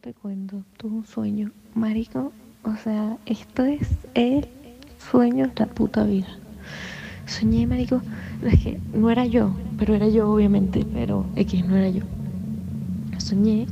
[0.00, 0.62] Te cuento.
[0.76, 1.52] Tuve un sueño.
[1.74, 2.32] Marico,
[2.64, 4.46] o sea, esto es el
[4.98, 6.28] sueño de la puta vida.
[7.24, 8.02] Soñé, marico,
[8.42, 12.02] es que no era yo, pero era yo obviamente, pero X no era yo.
[13.18, 13.66] Soñé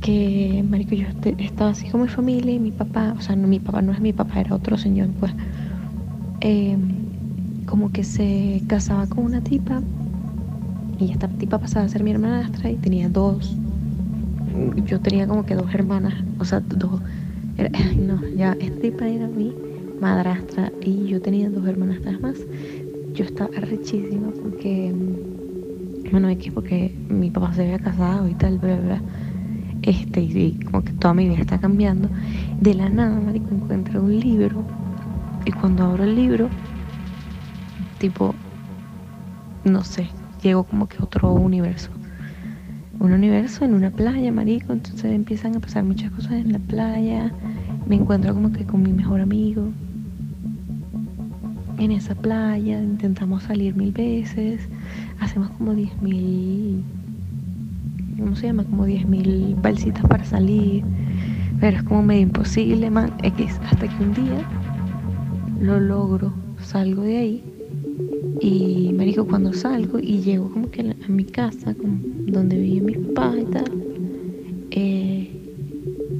[0.00, 3.48] que, marico, yo este- estaba así con mi familia y mi papá, o sea, no,
[3.48, 5.32] mi papá no es mi papá, era otro señor, pues,
[6.40, 6.76] eh,
[7.66, 9.82] como que se casaba con una tipa
[10.98, 13.56] y esta tipa pasaba a ser mi hermanastra y tenía dos,
[14.86, 17.00] yo tenía como que dos hermanas, o sea, dos,
[17.98, 19.54] no, ya, esta tipa era mi
[20.00, 22.36] madrastra y yo tenía dos hermanastras más.
[23.14, 28.34] Yo estaba arrechísima porque, mm, bueno, es que porque mi papá se había casado y
[28.34, 29.02] tal, bla, bla.
[29.82, 32.08] Este, y como que toda mi vida está cambiando.
[32.60, 34.64] De la nada, marico, encuentro un libro
[35.44, 36.50] y cuando abro el libro,
[37.98, 38.34] tipo,
[39.64, 40.10] no sé,
[40.42, 41.90] llego como que a otro universo.
[43.04, 47.30] Un universo en una playa, marico, entonces empiezan a pasar muchas cosas en la playa.
[47.86, 49.68] Me encuentro como que con mi mejor amigo.
[51.76, 54.66] En esa playa, intentamos salir mil veces,
[55.20, 56.82] hacemos como 10 mil,
[58.18, 58.64] ¿cómo se llama?
[58.64, 60.82] Como 10 mil balsitas para salir,
[61.60, 64.48] pero es como medio imposible, man, X, hasta que un día
[65.60, 67.53] lo logro, salgo de ahí
[68.40, 71.74] y me dijo cuando salgo y llego como que a, mi casa,
[72.26, 73.84] donde vivía mi papá y tal,
[74.70, 75.30] eh,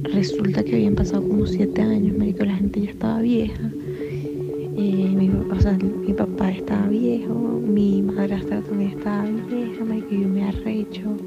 [0.03, 3.71] resulta que habían pasado como siete años, me dijo la gente ya estaba vieja.
[4.77, 10.21] Eh, mi, o sea, mi papá estaba viejo, mi madrastra también estaba vieja, marico, y
[10.21, 11.17] yo me arrecho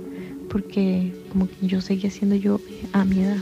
[0.49, 2.61] porque como que yo seguía siendo yo
[2.93, 3.39] a mi edad.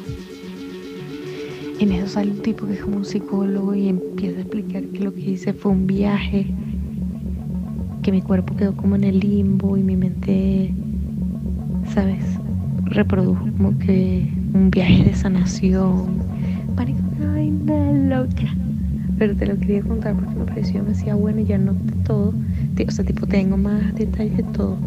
[1.78, 5.04] En eso sale un tipo que es como un psicólogo y empieza a explicar que
[5.04, 6.46] lo que hice fue un viaje,
[8.06, 10.72] que mi cuerpo quedó como en el limbo y mi mente,
[11.92, 12.22] ¿sabes?
[12.84, 16.18] Reprodujo como que un viaje de sanación.
[16.76, 18.54] Marico, una vaina loca.
[19.18, 22.32] Pero te lo quería contar porque me pareció, me decía, bueno, ya no de todo.
[22.86, 24.78] O sea, tipo, tengo más detalles de todo.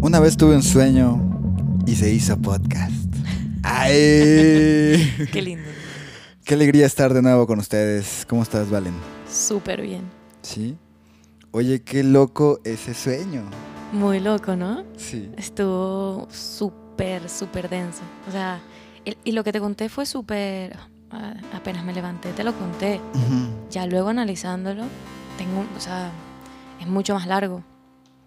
[0.00, 1.20] Una vez tuve un sueño
[1.86, 3.14] y se hizo podcast.
[3.62, 5.28] ¡Ay!
[5.30, 5.62] Qué lindo.
[6.52, 8.26] Qué alegría estar de nuevo con ustedes.
[8.28, 8.92] ¿Cómo estás, Valen?
[9.26, 10.02] Súper bien.
[10.42, 10.76] ¿Sí?
[11.50, 13.44] Oye, qué loco ese sueño.
[13.94, 14.84] Muy loco, ¿no?
[14.98, 15.30] Sí.
[15.38, 18.02] Estuvo súper, súper denso.
[18.28, 18.60] O sea,
[19.06, 20.76] el- y lo que te conté fue súper...
[21.10, 23.00] ah, Apenas me levanté, te lo conté.
[23.70, 24.84] Ya luego analizándolo,
[25.38, 26.10] tengo, un- o sea,
[26.78, 27.62] es mucho más largo.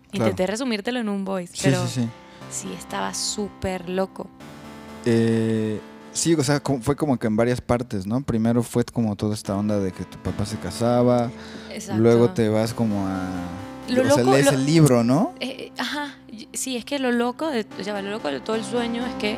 [0.09, 0.31] Claro.
[0.31, 2.09] Intenté resumírtelo en un voice, Sí, pero sí, sí.
[2.50, 4.28] sí estaba súper loco.
[5.06, 5.80] Eh,
[6.15, 8.21] sí, o sea, fue como que en varias partes, ¿no?
[8.21, 11.29] Primero fue como toda esta onda de que tu papá se casaba,
[11.71, 12.01] Exacto.
[12.01, 13.19] luego te vas como a...
[13.89, 15.33] Lo o sea, loco- lees lo- el libro, ¿no?
[15.39, 18.55] Eh, ajá, y- sí, es que lo loco, de, o sea, lo loco de todo
[18.55, 19.37] el sueño es que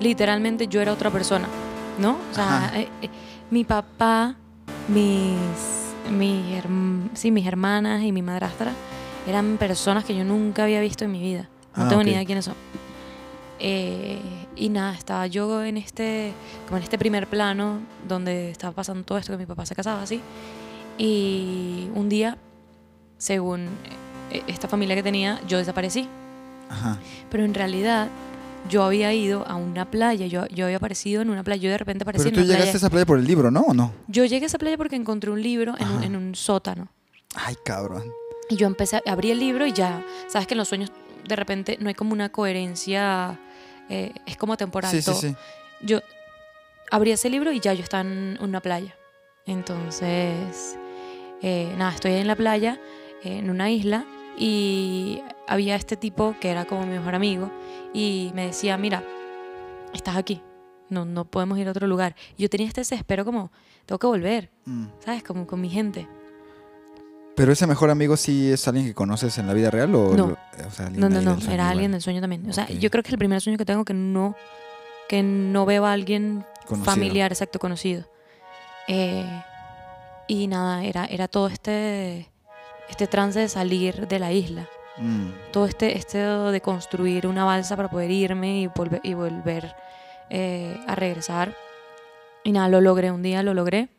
[0.00, 1.46] literalmente yo era otra persona,
[1.98, 2.18] ¿no?
[2.30, 2.78] O sea, Ajá.
[2.80, 3.08] eh, eh,
[3.50, 4.34] mi papá,
[4.88, 5.36] mis,
[6.10, 8.72] mis, herm- sí, mis hermanas y mi madrastra
[9.26, 11.48] eran personas que yo nunca había visto en mi vida.
[11.76, 12.54] No Ah, tengo ni idea de quiénes son.
[13.60, 14.18] Eh,
[14.58, 16.32] y nada, estaba yo en este,
[16.66, 20.02] como en este primer plano donde estaba pasando todo esto que mi papá se casaba
[20.02, 20.20] así.
[20.98, 22.38] Y un día,
[23.16, 23.68] según
[24.30, 26.08] eh, esta familia que tenía, yo desaparecí.
[26.68, 26.98] Ajá.
[27.30, 28.08] Pero en realidad
[28.68, 31.78] yo había ido a una playa, yo, yo había aparecido en una playa, yo de
[31.78, 32.76] repente aparecí Pero en tú una llegaste playa.
[32.76, 33.60] a esa playa por el libro, ¿no?
[33.60, 33.92] ¿O no?
[34.08, 36.88] Yo llegué a esa playa porque encontré un libro en un, en un sótano.
[37.34, 38.04] Ay, cabrón.
[38.50, 40.90] Y yo empecé, a abrí el libro y ya, sabes que en los sueños
[41.26, 43.38] de repente no hay como una coherencia,
[43.88, 44.90] eh, es como temporal.
[44.90, 45.20] Sí, sí, todo.
[45.20, 45.34] sí.
[45.82, 46.00] Yo
[46.90, 48.94] abrí ese libro y ya yo estaba en una playa.
[49.46, 50.76] Entonces,
[51.42, 52.80] eh, nada, estoy en la playa,
[53.22, 54.04] eh, en una isla,
[54.36, 57.50] y había este tipo que era como mi mejor amigo,
[57.92, 59.02] y me decía, mira,
[59.94, 60.42] estás aquí,
[60.88, 62.14] no, no podemos ir a otro lugar.
[62.36, 63.50] Y yo tenía este desespero como,
[63.86, 64.86] tengo que volver, Mm.
[65.00, 65.22] ¿sabes?
[65.22, 66.06] Como con mi gente.
[67.38, 70.36] Pero ese mejor amigo sí es alguien que conoces en la vida real o, No.
[70.66, 71.60] o sea, No, no, no, era igual?
[71.60, 72.48] alguien del sueño también.
[72.50, 72.70] O sea, Ok.
[72.72, 74.34] yo creo que es el primer sueño que tengo que no,
[75.08, 76.84] que no veo a alguien Conocido.
[76.84, 78.04] familiar, exacto, conocido.
[78.88, 79.24] Eh,
[80.26, 82.28] y nada, era, era todo este
[82.90, 84.66] este trance de salir de la isla.
[84.96, 85.28] Mm.
[85.52, 89.74] Todo este, este de construir una balsa para poder irme y volver, y volver
[90.30, 91.54] eh, a regresar.
[92.44, 93.90] Y nada, lo logré, un día lo logré.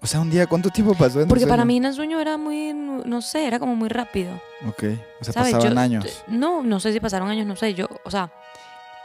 [0.00, 2.36] O sea, un día, ¿cuánto tiempo pasó en Porque para mí en el sueño era
[2.36, 4.34] muy, no sé, era como muy rápido.
[4.68, 4.84] Ok,
[5.20, 5.54] o sea, ¿sabes?
[5.54, 6.24] pasaban Yo- años.
[6.26, 7.72] No, no sé si pasaron años, no sé.
[7.72, 8.30] Yo, o sea,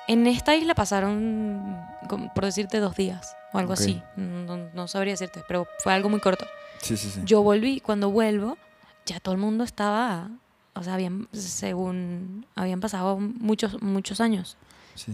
[0.08, 1.78] en esta isla pasaron,
[2.10, 3.80] como por decirte, dos días o algo Ok.
[3.80, 4.02] así.
[4.18, 6.46] No, no sabría decirte, pero fue algo muy corto.
[6.82, 7.22] Sí, sí, sí.
[7.24, 8.58] Yo volví, cuando vuelvo,
[9.06, 10.30] ya todo el mundo estaba,
[10.76, 14.58] o sea, habían, según, habían pasado muchos, muchos años.
[14.96, 15.14] Sí.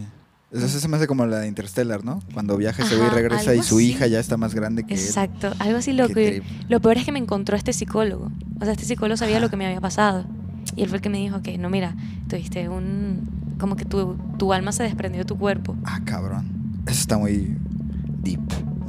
[0.52, 2.22] Eso se me hace como la de Interstellar, ¿no?
[2.34, 3.90] Cuando viaja ese güey regresa y su así.
[3.90, 5.00] hija ya está más grande que él.
[5.00, 6.44] Exacto, algo así lo que...
[6.70, 8.32] Lo peor es que me encontró este psicólogo.
[8.62, 9.46] O sea, este psicólogo sabía Ajá.
[9.46, 10.26] lo que me había pasado.
[10.76, 11.96] Y él fue el que me dijo que, no, mira,
[12.30, 13.28] tuviste un...
[13.60, 15.76] Como que tu, tu alma se desprendió de tu cuerpo.
[15.84, 16.48] Ah, cabrón.
[16.86, 17.58] Eso está muy
[18.22, 18.42] deep.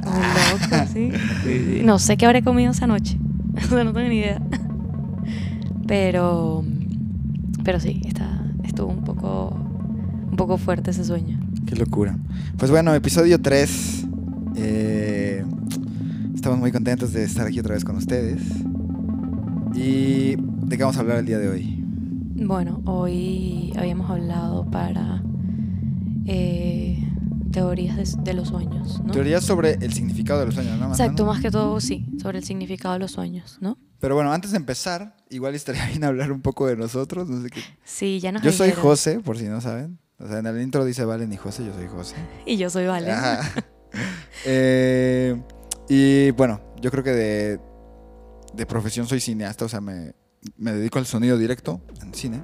[0.03, 1.11] Como loco, ¿sí?
[1.83, 3.17] No sé qué habré comido esa noche.
[3.57, 4.41] O sea, no tengo ni idea.
[5.87, 6.63] Pero...
[7.63, 9.49] Pero sí, está, estuvo un poco...
[10.29, 11.36] Un poco fuerte ese sueño.
[11.67, 12.17] Qué locura.
[12.57, 14.05] Pues bueno, episodio 3.
[14.55, 15.43] Eh,
[16.33, 18.41] estamos muy contentos de estar aquí otra vez con ustedes.
[19.75, 21.83] ¿Y de qué vamos a hablar el día de hoy?
[22.37, 25.21] Bueno, hoy habíamos hablado para
[26.25, 27.03] eh,
[27.51, 29.11] teorías de, de los sueños, ¿no?
[29.11, 30.87] Teorías sobre el significado de los sueños, ¿no?
[30.87, 31.33] Exacto, ¿no?
[31.33, 33.77] más que todo sí, sobre el significado de los sueños, ¿no?
[33.99, 37.27] Pero bueno, antes de empezar, igual estaría bien hablar un poco de nosotros.
[37.27, 37.59] No sé qué.
[37.83, 38.71] Sí, ya nos Yo soy.
[38.71, 39.99] José, por si no saben.
[40.19, 42.15] O sea, en el intro dice Valen y José, yo soy José.
[42.45, 43.11] Y yo soy Vale.
[43.11, 43.41] Ajá.
[44.45, 45.41] Eh,
[45.89, 47.59] y bueno, yo creo que de,
[48.53, 50.13] de profesión soy cineasta, o sea, me,
[50.57, 52.43] me dedico al sonido directo en cine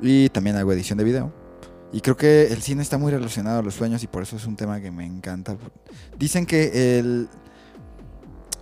[0.00, 1.32] y también hago edición de video.
[1.92, 4.46] Y creo que el cine está muy relacionado a los sueños y por eso es
[4.46, 5.56] un tema que me encanta.
[6.18, 7.28] Dicen que el,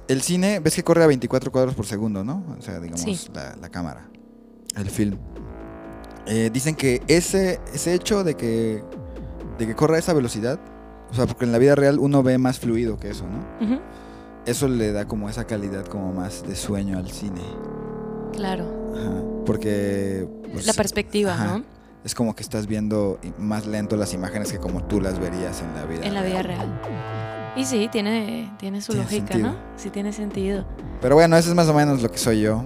[0.09, 2.57] el cine, ves que corre a 24 cuadros por segundo, ¿no?
[2.59, 3.29] O sea, digamos, Sí.
[3.35, 4.09] la, la cámara,
[4.77, 5.19] el film.
[6.27, 8.83] Eh, dicen que ese, ese hecho de que,
[9.59, 10.59] de que corra a esa velocidad,
[11.11, 13.65] o sea, porque en la vida real uno ve más fluido que eso, ¿no?
[13.65, 13.81] Ujú,
[14.45, 17.43] Eso le da como esa calidad como más de sueño al cine.
[18.33, 18.65] Claro,
[18.95, 19.23] Ajá.
[19.47, 20.27] Porque...
[20.53, 21.59] pues, la perspectiva, ajá.
[21.59, 21.65] ¿no?
[22.05, 25.75] Es como que estás viendo más lento las imágenes que como tú las verías en
[25.75, 26.05] la vida.
[26.07, 26.81] En la vida real.
[27.57, 29.49] Y sí, tiene, tiene su Tiene lógica, sentido.
[29.53, 29.57] ¿no?
[29.77, 30.65] Sí tiene sentido.
[31.01, 32.65] Pero bueno, eso es más o menos lo que soy yo.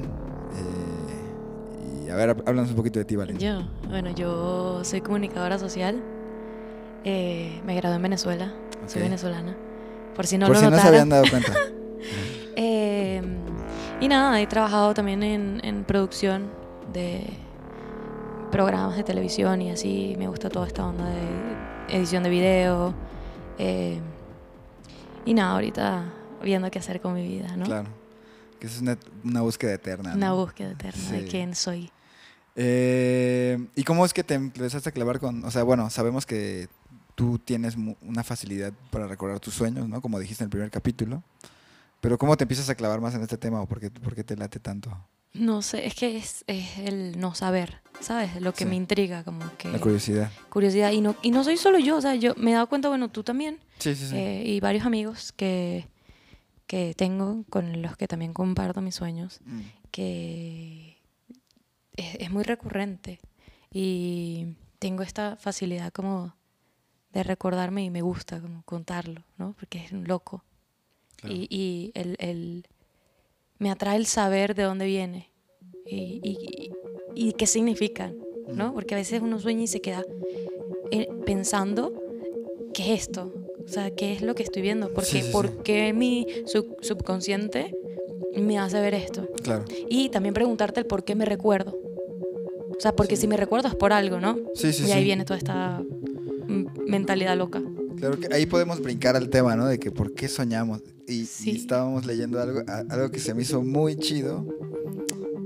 [2.11, 3.61] A ver, háblanos un poquito de ti, Valentina.
[3.83, 6.03] Yo, bueno, yo soy comunicadora social.
[7.05, 8.53] eh, me gradué en Venezuela.
[8.87, 9.57] Soy venezolana.
[10.17, 11.53] Por si no Por lo si no se habían dado cuenta.
[12.57, 13.23] Eh,
[14.01, 16.51] y nada, he trabajado también en, en producción
[16.93, 17.25] de
[18.51, 20.15] programas de televisión y así.
[20.19, 22.95] Me gusta toda esta onda de edición de video.
[23.59, 23.99] eh,
[25.25, 26.05] y nada, ahorita
[26.43, 27.65] viendo qué hacer con mi vida, ¿no?
[27.65, 27.89] Claro.
[28.59, 30.13] Que es una, una búsqueda eterna.
[30.15, 31.91] Una búsqueda eterna de quién soy.
[32.63, 35.43] Eh, ¿Y cómo es que te empezaste a clavar con.?
[35.45, 36.69] O sea, bueno, sabemos que
[37.15, 40.03] tú tienes una facilidad para recordar tus sueños, ¿no?
[40.03, 41.23] Como dijiste en el primer capítulo.
[42.03, 44.25] Pero ¿cómo te empiezas a clavar más en este tema o por qué, por qué
[44.25, 44.95] te late tanto?
[45.33, 48.41] No sé, es que es, es el no saber, ¿sabes?
[48.43, 48.71] Lo que Sí.
[48.71, 50.31] me intriga, como que La curiosidad.
[50.51, 50.91] curiosidad.
[50.93, 53.09] Y no, y no soy solo yo, o sea, yo me he dado cuenta, bueno,
[53.11, 54.17] tú también, Sí, sí, sí.
[54.17, 55.89] eh, y varios amigos que,
[56.67, 59.61] que tengo con los que también comparto mis sueños, Mm.
[59.91, 60.90] que
[62.01, 63.21] es, es muy recurrente
[63.73, 66.35] y tengo esta facilidad como
[67.13, 69.55] de recordarme y me gusta como contarlo, ¿no?
[69.59, 70.45] Porque es un loco.
[71.17, 71.35] Claro.
[71.35, 72.67] Y, y el, el-
[73.59, 75.31] me atrae el saber de dónde viene
[75.87, 76.71] y, y-
[77.15, 78.17] y qué significan,
[78.49, 78.73] ¿no?
[78.73, 80.05] Porque a veces uno sueña y se queda
[80.91, 81.93] eh, pensando,
[82.73, 83.33] ¿qué es esto?
[83.65, 84.93] O sea, ¿qué es lo que estoy viendo?
[84.95, 85.33] ¿Por Sí, qué, sí, sí.
[85.33, 87.75] por qué mi sub- subconsciente
[88.37, 89.27] me hace ver esto?
[89.43, 89.65] Claro.
[89.89, 91.77] Y también preguntarte el por qué me recuerdo.
[92.81, 93.23] O sea, porque Sí.
[93.23, 94.39] si me recuerdo es por algo, ¿no?
[94.55, 95.05] Sí, sí, y ahí sí.
[95.05, 95.83] viene toda esta
[96.87, 97.61] mentalidad loca.
[97.99, 99.67] Claro que ahí podemos brincar al tema, ¿no?
[99.67, 100.81] De que por qué soñamos.
[101.07, 101.51] Y, y Sí.
[101.51, 104.47] estábamos leyendo algo, algo que se me hizo muy chido.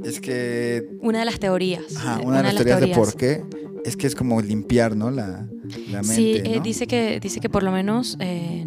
[0.05, 1.83] Es que Una de las teorías.
[1.97, 3.43] ajá, eh, una, de las teorías de por qué
[3.85, 5.11] es que es como limpiar, ¿no?
[5.11, 5.49] La,
[5.91, 6.15] la mente.
[6.15, 6.63] Sí, eh, ¿no?
[6.63, 8.65] dice, que, dice que por lo menos, eh,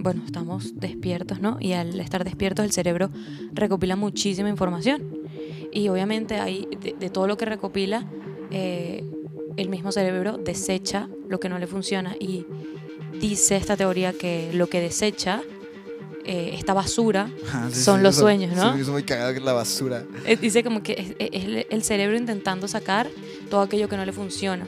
[0.00, 1.56] bueno, estamos despiertos, ¿no?
[1.58, 3.10] Y al estar despiertos el cerebro
[3.52, 5.02] recopila muchísima información.
[5.78, 8.04] Y obviamente ahí, de, de todo lo que recopila,
[8.50, 9.04] eh,
[9.56, 12.16] el mismo cerebro desecha lo que no le funciona.
[12.18, 12.46] Y
[13.20, 15.40] dice esta teoría que lo que desecha,
[16.24, 18.74] eh, esta basura, Ajá, sí, son sí, los eso- sueños, ¿no?
[18.74, 20.04] Sí, es muy cagado que la basura.
[20.26, 23.08] eh, dice como que es, es el- el cerebro intentando sacar
[23.48, 24.66] todo aquello que no le funciona.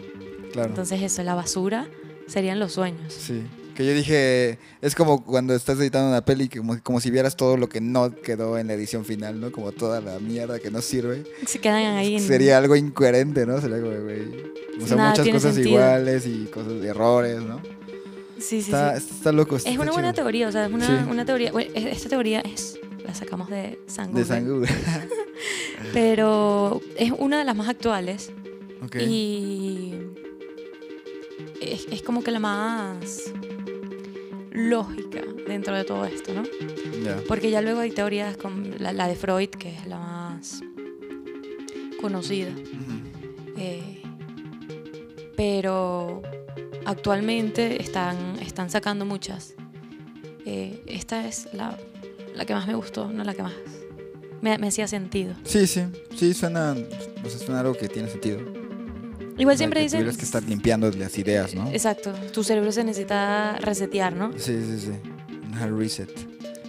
[0.53, 0.69] Claro.
[0.69, 1.89] Entonces eso, la basura
[2.29, 3.13] serían los sueños.
[3.13, 3.43] sí.
[3.75, 7.57] Que yo dije, es como cuando estás editando una peli, como, como si vieras todo
[7.57, 9.51] lo que no quedó en la edición final, ¿no?
[9.53, 11.25] Como toda la mierda que no sirve.
[11.47, 12.21] Se quedan ahí en...
[12.23, 13.61] Sería algo incoherente, ¿no?
[13.61, 14.51] Sería como, güey.
[14.83, 15.77] O sea, Nada muchas cosas sentido.
[15.77, 17.61] iguales y cosas de errores, ¿no?
[18.39, 19.07] Sí, sí, está, sí.
[19.17, 19.57] está loco.
[19.57, 20.23] está Es una buena chido.
[20.25, 21.11] teoría, o sea, es una, Sí.
[21.11, 21.53] una teoría.
[21.53, 24.69] bueno, es- esta teoría es la sacamos de San De San Google.
[25.93, 28.31] pero es una de las más actuales
[28.85, 28.97] ok.
[28.97, 29.95] y
[31.61, 33.25] es, es como que la más
[34.51, 36.43] lógica dentro de todo esto, ¿no?
[37.29, 40.63] Porque ya luego hay teorías como la, la de Freud, que es la más
[42.01, 42.51] conocida.
[43.57, 44.03] Eh,
[45.37, 46.23] pero
[46.85, 49.55] actualmente están, están sacando muchas.
[50.45, 51.79] Eh, esta es la,
[52.35, 53.55] la que más me gustó, no la que más
[54.41, 55.35] me, me hacía sentido.
[55.45, 55.83] Sí, sí.
[56.17, 56.75] Sí, suena,
[57.25, 58.41] o sea, suena algo que tiene sentido.
[59.41, 60.01] Igual O sea, siempre que dicen...
[60.01, 61.69] Tuvieras que estar limpiando las ideas, ¿no?
[61.71, 64.33] Exacto, tu cerebro se necesita resetear, ¿no?
[64.37, 64.91] Sí, sí, sí.
[65.53, 66.11] Un reset.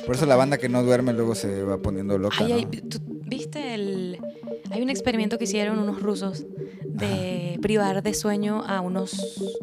[0.05, 2.37] Por eso la banda que no duerme luego se va poniendo loca.
[2.39, 2.89] Ay, ay, ¿no?
[2.89, 4.17] ¿tú ¿Viste el...?
[4.71, 6.45] Hay un experimento que hicieron unos rusos
[6.85, 9.11] de privar de sueño a unos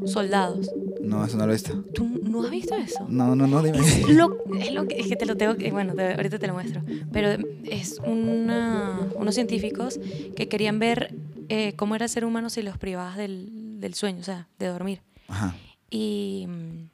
[0.07, 0.71] soldados.
[1.03, 1.83] No, eso no lo he visto.
[1.95, 3.07] ¿Tú no has visto eso?
[3.09, 3.79] No, no, no, dime.
[3.79, 6.47] Es lo, es lo que, es que te lo tengo que, bueno, te- ahorita te
[6.47, 7.31] lo muestro, pero
[7.65, 9.99] es una, unos científicos
[10.37, 11.15] que querían ver
[11.49, 15.01] eh, cómo era ser humano si los privabas del, del sueño, o sea, de dormir.
[15.29, 15.55] Ajá.
[15.91, 16.89] Y mm,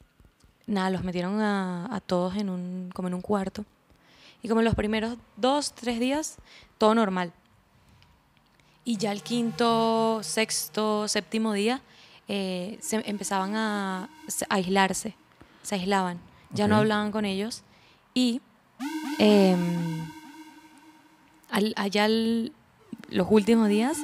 [0.73, 3.64] nada, los metieron a, a todos en un, como en un cuarto.
[4.42, 6.37] Y como en los primeros dos, tres días,
[6.78, 7.32] todo normal.
[8.84, 11.80] Y ya el quinto, sexto, séptimo día,
[12.28, 14.08] eh, se empezaban a, a
[14.54, 15.14] aislarse,
[15.62, 16.18] se aislaban,
[16.50, 16.80] ya no Ok.
[16.80, 17.62] hablaban con ellos.
[18.12, 18.42] Y
[19.18, 20.06] em,
[21.50, 22.52] al- allá el-
[23.08, 23.96] los últimos días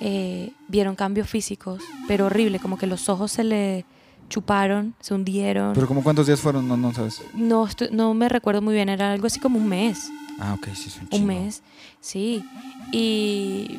[0.00, 3.84] eh, vieron cambios físicos, pero horrible, como que los ojos se le
[4.28, 5.72] chuparon, se hundieron.
[5.74, 7.22] Pero como cuántos días fueron, no, no sabes.
[7.34, 10.10] no, no me recuerdo muy bien, era algo así como un mes.
[10.38, 11.62] Ah, ok, sí, es un mes,
[12.00, 12.44] sí.
[12.92, 13.78] Y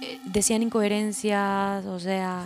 [0.00, 2.44] eh, decían incoherencias, o sea,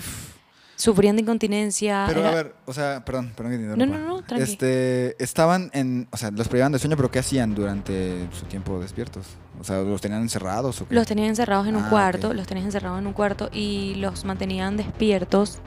[0.76, 2.04] sufrían de incontinencia.
[2.06, 3.98] Pero era- a ver, o sea, perdón, perdón que te No, interrumpa.
[3.98, 4.44] no, no, tranqui.
[4.52, 8.78] Este, estaban en, o sea, los privaban de sueño, pero ¿qué hacían durante su tiempo
[8.78, 9.26] despiertos?
[9.58, 10.94] O sea, ¿los tenían encerrados o qué?
[10.94, 14.24] Los tenían encerrados en un Ah, cuarto, los tenían encerrados en un cuarto y los
[14.24, 15.58] mantenían despiertos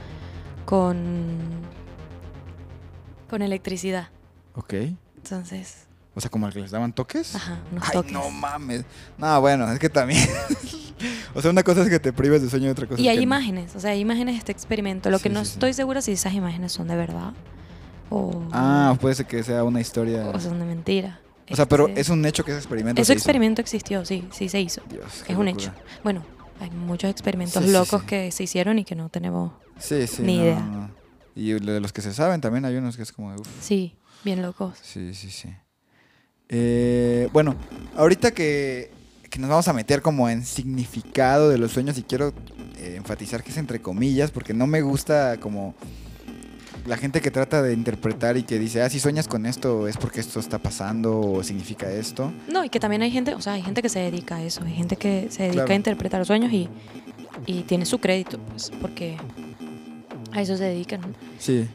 [0.65, 1.27] con
[3.29, 4.09] con electricidad.
[4.55, 4.73] Ok.
[5.17, 5.87] Entonces,
[6.19, 7.33] O sea, como que les daban toques.
[7.33, 8.11] ajá, unos Ay, toques.
[8.11, 8.83] no mames.
[9.17, 10.27] No, bueno, es que también.
[11.33, 13.11] o sea, una cosa es que te prives de sueño y otra cosa Y es
[13.11, 15.09] hay que imágenes, o sea, hay imágenes de este experimento.
[15.09, 15.53] Lo que no sí, sí.
[15.53, 17.31] estoy segura si esas imágenes son de verdad
[18.09, 20.27] o, Ah, puede ser que sea una historia.
[20.33, 21.21] o son de mentira.
[21.49, 23.17] O sea, pero Este, es un hecho que ese experimento Ese hizo.
[23.17, 24.81] experimento existió, sí, sí se hizo.
[24.89, 25.49] Dios, Es un locura.
[25.51, 25.71] hecho.
[26.03, 26.23] Bueno,
[26.59, 28.07] hay muchos experimentos Sí, locos sí.
[28.07, 29.53] que se hicieron y que no tenemos.
[30.19, 30.59] Ni no, idea.
[30.59, 30.91] no.
[31.35, 33.47] Y de los que se saben también hay unos que es como, uf.
[33.61, 33.95] sí,
[34.25, 34.77] bien locos.
[34.81, 35.49] Sí, sí, sí.
[36.49, 37.55] Eh, bueno,
[37.95, 38.91] ahorita que,
[39.29, 42.33] que nos vamos a meter como en significado de los sueños y quiero
[42.77, 45.75] eh, enfatizar que es entre comillas porque no me gusta como
[46.87, 49.97] la gente que trata de interpretar y que dice, ah, si sueñas con esto es
[49.97, 52.31] porque esto está pasando o significa esto.
[52.47, 54.63] No, y que también hay gente, o sea, hay gente que se dedica a eso,
[54.63, 55.71] hay gente que se dedica Claro.
[55.73, 56.67] a interpretar sueños y,
[57.45, 59.17] y tiene su crédito, pues, porque
[60.31, 61.01] a eso se dedican.
[61.37, 61.67] Sí.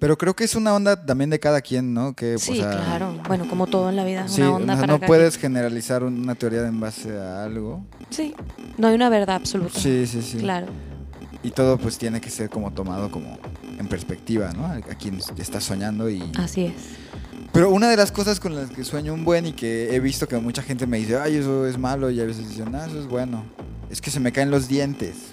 [0.00, 2.14] Pero creo que es una onda también de cada quien, ¿no?
[2.14, 3.16] Que, o Sí, sea, claro.
[3.28, 5.06] Bueno, como todo en la vida es Sí, una onda o sea, para no cada
[5.06, 7.84] puedes generalizar una teoría en base a algo.
[8.08, 8.34] Sí,
[8.78, 9.78] no hay una verdad absoluta.
[9.78, 10.38] Sí, sí, sí.
[10.38, 10.66] Claro.
[11.42, 13.38] Y todo pues tiene que ser como tomado como
[13.78, 14.64] en perspectiva, ¿no?
[14.66, 16.22] A, a quien está soñando y...
[16.36, 16.74] Así es.
[17.52, 20.26] Pero una de las cosas con las que sueño un buen y que he visto
[20.28, 23.00] que mucha gente me dice, ay, eso es malo, y a veces dicen, ah, eso
[23.00, 23.44] es bueno,
[23.90, 25.29] es que se me caen los dientes.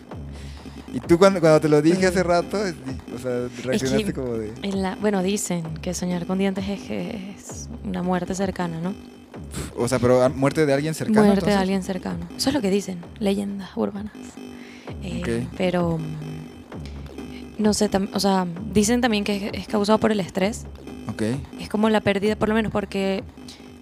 [0.97, 4.51] Y tú cuando, cuando te lo dije hace rato, o sea, reaccionaste como de...
[4.63, 8.95] En la, bueno, dicen que soñar con dientes es que es una muerte cercana, ¿no?
[9.77, 11.23] O sea, pero a- muerte de alguien cercano.
[11.27, 12.27] muerte de alguien cercano.
[12.35, 14.13] Eso es lo que dicen, leyendas urbanas.
[15.03, 15.45] Eh.
[15.55, 20.19] Pero, mm, no sé, tam- o sea, dicen también que es, es causado por el
[20.19, 20.65] estrés.
[21.09, 21.21] Ok,
[21.59, 23.23] Es como la pérdida, por lo menos, porque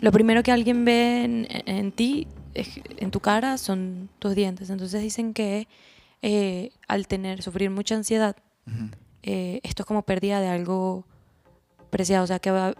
[0.01, 4.69] lo primero que alguien ve en, en ti, en tu cara, son tus dientes.
[4.69, 5.67] Entonces dicen que
[6.27, 8.35] eh, al tener, sufrir mucha ansiedad,
[9.21, 11.05] eh, esto es como pérdida de algo
[11.91, 12.23] preciado.
[12.23, 12.73] O sea, que va-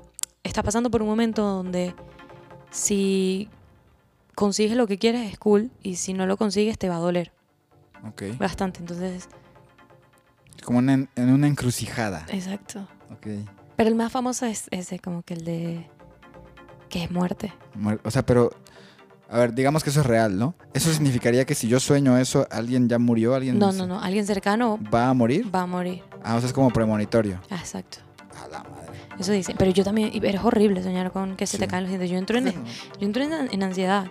[0.44, 1.94] está pasando por un momento donde
[2.72, 3.50] si
[4.34, 7.32] consigues lo que quieres es cool y si no lo consigues te va a doler
[8.08, 8.24] ok.
[8.40, 8.80] bastante.
[8.80, 9.30] Entonces,
[10.64, 12.26] Como una en, una encrucijada.
[12.30, 12.88] exacto.
[13.12, 13.28] Ok.
[13.76, 15.86] Pero el más famoso es ese, como que el de
[16.90, 17.54] que es muerte.
[17.78, 18.50] Muer- O sea, pero...
[19.30, 20.54] A ver, digamos que eso es real, ¿no?
[20.74, 24.00] Eso significaría que si yo sueño eso, alguien ya murió, alguien No, no, no.
[24.00, 25.54] Alguien cercano va a morir.
[25.54, 26.04] va a morir.
[26.24, 27.40] Ah, o sea, es como premonitorio.
[27.50, 27.98] Ah, Exacto.
[28.44, 28.92] A la madre.
[29.20, 29.56] Eso dicen.
[29.58, 32.10] Pero yo también, es horrible soñar con que se te caen los dientes.
[32.12, 32.46] Yo entro en,
[33.00, 34.06] yo entro en, en ansiedad.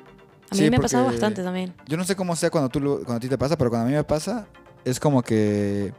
[0.51, 1.75] A mí Sí, me ha pasado bastante también.
[1.87, 3.91] Yo no sé cómo sea cuando, tú cuando a ti te pasa, pero cuando a
[3.91, 4.47] mí me pasa,
[4.85, 5.93] es como que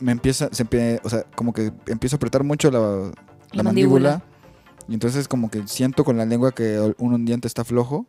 [0.00, 3.12] me empieza, se empie- o sea, como que empiezo a apretar mucho la, la
[3.52, 4.10] La mandíbula.
[4.10, 4.22] mandíbula.
[4.88, 8.06] Y entonces como que siento con la lengua que un, un diente está flojo.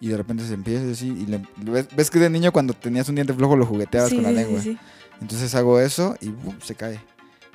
[0.00, 1.08] Y de repente se empieza así.
[1.08, 4.16] Y le- ves, ves que de niño cuando tenías un diente flojo lo jugueteabas Sí,
[4.16, 4.60] con la sí, lengua.
[4.60, 4.78] sí.
[5.20, 6.54] Entonces hago eso y ¡bum!
[6.62, 7.00] se cae.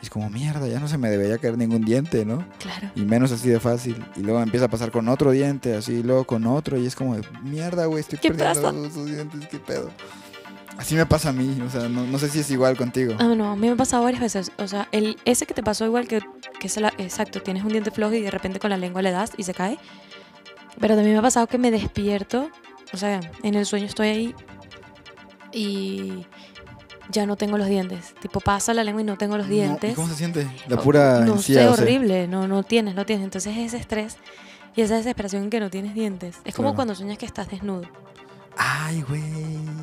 [0.01, 2.43] Y es como, mierda, ya no se me debería caer ningún diente, ¿no?
[2.57, 2.89] Claro.
[2.95, 4.03] Y menos así de fácil.
[4.15, 6.75] Y luego empieza a pasar con otro diente, así, y luego con otro.
[6.79, 9.91] Y es como, mierda, güey, estoy ¿Qué perdiendo esos dientes, qué pedo.
[10.77, 13.13] Así me pasa a mí, o sea, no, no sé si es igual contigo.
[13.19, 14.51] Ah, no, a mí me ha pasado varias veces.
[14.57, 16.21] O sea, el, ese que te pasó igual que,
[16.59, 19.11] que es la- exacto, tienes un diente flojo y de repente con la lengua le
[19.11, 19.77] das y se cae.
[20.79, 22.49] Pero también me ha pasado que me despierto,
[22.93, 24.35] o sea, en el sueño estoy ahí
[25.51, 26.25] y
[27.09, 28.13] ya no tengo los dientes.
[28.21, 29.95] Tipo, pasa la lengua y no tengo los No, ¿y dientes.
[29.95, 30.47] ¿Cómo se siente?
[30.67, 31.83] La pura No encía, sé, o sea.
[31.83, 32.27] horrible.
[32.27, 33.23] No, no tienes, no tienes.
[33.25, 34.17] Entonces ese estrés
[34.75, 36.37] y esa desesperación en que no tienes dientes.
[36.45, 36.75] Es como Claro.
[36.77, 37.83] cuando sueñas que estás desnudo.
[38.57, 39.21] Ay, güey.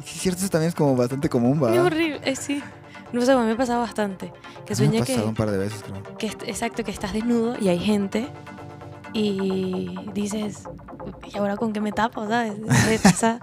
[0.05, 1.73] Sí, es cierto, eso también es como bastante común, va.
[1.75, 2.63] Es horrible, eh, sí.
[3.13, 4.33] No sé, a mí me ha pasado bastante.
[4.67, 5.29] Que A mí me sueña ha pasado que...
[5.29, 6.17] un par de veces, creo.
[6.19, 8.29] que exacto, que estás desnudo y hay gente
[9.13, 10.65] y dices,
[11.33, 12.55] ¿y ahora con qué me tapo, sabes?
[12.89, 13.41] ¿Qué pasa?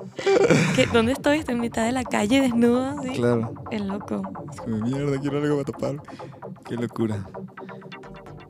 [0.75, 1.39] ¿Qué- ¿Dónde estoy?
[1.39, 3.13] Estoy en mitad de la calle desnudo, así.
[3.13, 3.53] Claro.
[3.71, 4.21] Es loco.
[4.53, 6.03] Es como, mierda, quiero algo para tapar.
[6.65, 7.17] Qué locura.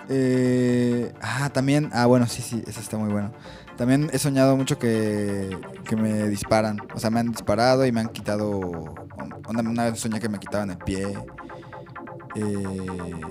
[0.10, 1.90] Eh, ah, también.
[1.94, 3.32] Ah, bueno, sí, sí, eso está muy bueno.
[3.78, 6.80] También he soñado mucho que, que me disparan.
[6.94, 8.96] O sea, me han disparado y me han quitado.
[9.48, 11.18] Una, una vez soñé que me quitaban el pie.
[12.36, 13.22] Eh,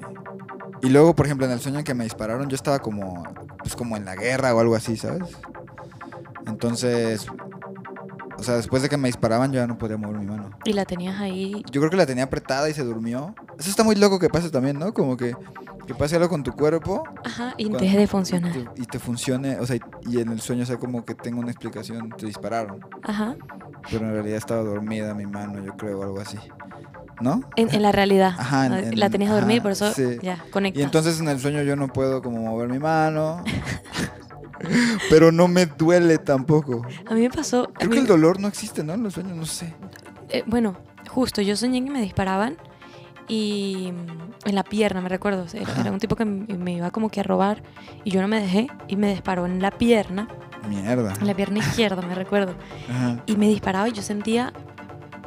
[0.83, 3.25] y luego, por ejemplo, en el sueño en que me dispararon, yo estaba como.
[3.59, 5.23] Pues como en la guerra o algo así, ¿sabes?
[6.47, 7.27] Entonces.
[8.37, 10.51] O sea, después de que me disparaban, yo ya no podía mover mi mano.
[10.65, 11.63] Y la tenías ahí.
[11.71, 13.35] Yo creo que la tenía apretada y se durmió.
[13.59, 14.93] Eso está muy loco que pase también, ¿no?
[14.93, 15.37] Como que,
[15.87, 18.53] que pase algo con tu cuerpo Ajá, y deje de y funcionar.
[18.53, 21.39] te, y te funcione, o sea, y, y en el sueño sea como que tengo
[21.41, 22.85] una explicación, te dispararon.
[23.05, 23.37] Ajá.
[23.89, 26.39] Pero en realidad estaba dormida mi mano, yo creo, o algo así.
[27.21, 27.41] ¿No?
[27.57, 28.35] En, en la realidad.
[28.39, 30.19] Ajá, en- Ah, en- la tenías a dormir, ajá, por eso sí.
[30.23, 30.81] ya, conectas.
[30.81, 33.43] Y entonces en el sueño yo no puedo como mover mi mano.
[35.11, 36.87] pero no me duele tampoco.
[37.09, 37.71] A mí me pasó.
[37.75, 38.95] Creo mí- que el dolor no existe, ¿no?
[38.95, 39.75] En los sueños, no sé.
[40.31, 40.77] eh, bueno,
[41.11, 42.57] justo, yo soñé que me disparaban
[43.29, 45.47] y mm, en la pierna, me recuerdo.
[45.53, 47.63] Era, era un tipo que me iba como que a robar
[48.05, 50.29] y yo no me dejé y me disparó en la pierna,
[50.69, 51.13] Mierda.
[51.21, 52.55] en la pierna izquierda, me recuerdo.
[53.27, 54.53] Y me disparaba y yo sentía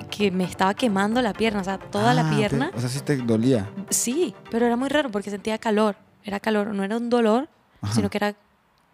[0.09, 2.71] que me estaba quemando la pierna, o sea, toda Ah, la te- pierna.
[2.75, 3.69] o sea, sí te dolía.
[3.89, 5.95] Sí, pero era muy raro porque sentía calor.
[6.23, 7.47] Era calor, no era un dolor,
[7.81, 7.93] Ajá.
[7.93, 8.35] sino que era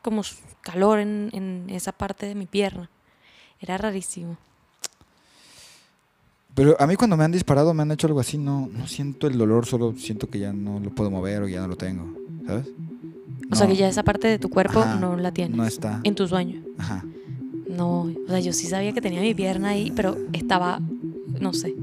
[0.01, 0.21] como
[0.61, 2.89] calor en, en esa parte de mi pierna.
[3.59, 4.37] Era rarísimo.
[6.55, 9.25] Pero a mí cuando me han disparado, me han hecho algo así, no, no siento
[9.27, 12.13] el dolor, solo siento que ya no lo puedo mover o ya no lo tengo,
[12.45, 12.67] ¿sabes?
[13.51, 15.57] O sea, que ya esa parte de tu cuerpo Ajá, no la tienes.
[15.57, 15.99] No está.
[16.03, 16.61] En tu sueño.
[16.77, 17.03] Ajá.
[17.67, 20.79] No, o sea, yo sí sabía que tenía mi pierna ahí, pero estaba,
[21.43, 21.75] no sé.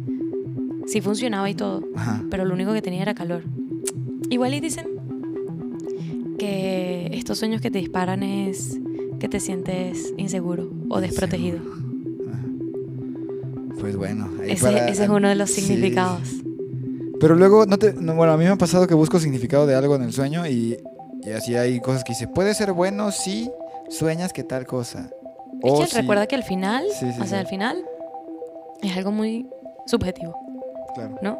[0.87, 2.25] Sí funcionaba y todo, Ajá.
[2.31, 3.43] pero lo único que tenía era calor.
[4.31, 4.87] Igual y dicen
[6.39, 8.79] que estos sueños que te disparan es
[9.21, 11.59] que te sientes inseguro o desprotegido.
[13.79, 15.61] Pues bueno, ahí Ese, para- ese es uno de los sí.
[15.63, 16.21] significados.
[17.19, 19.75] Pero luego, no te, no, bueno, a mí me ha pasado que busco significado de
[19.75, 20.79] algo en el sueño y,
[21.23, 23.51] y así hay cosas que dice, puede ser bueno si
[23.91, 25.11] sueñas que tal cosa.
[25.63, 27.35] Es O que si- recuerda que al final, Sí, sí, o sea, sí.
[27.37, 27.85] al final
[28.83, 29.47] es algo muy
[29.87, 30.35] subjetivo,
[30.95, 31.17] Claro.
[31.23, 31.39] ¿no?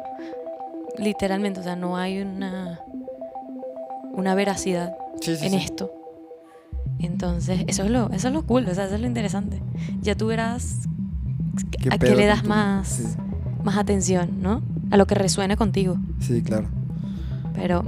[0.97, 2.79] Literalmente, o sea, no hay una,
[4.13, 5.57] una veracidad Sí, sí, en sí.
[5.57, 5.91] esto.
[6.99, 9.61] Entonces, eso es lo, eso es lo cool, o sea, eso es lo interesante.
[10.01, 10.87] Ya tú verás
[11.71, 13.17] ¿Qué a qué le das más,
[13.63, 14.61] más atención, ¿no?
[14.91, 15.97] A lo que resuene contigo.
[16.19, 16.67] sí, claro.
[17.53, 17.83] Pero